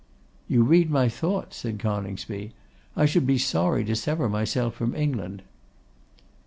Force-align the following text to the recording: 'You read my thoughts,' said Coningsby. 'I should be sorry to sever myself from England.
'You 0.47 0.63
read 0.63 0.89
my 0.89 1.07
thoughts,' 1.07 1.57
said 1.57 1.77
Coningsby. 1.77 2.53
'I 2.97 3.05
should 3.05 3.27
be 3.27 3.37
sorry 3.37 3.83
to 3.85 3.95
sever 3.95 4.27
myself 4.27 4.73
from 4.73 4.95
England. 4.95 5.43